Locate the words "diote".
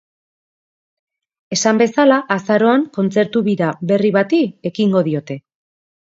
5.11-5.41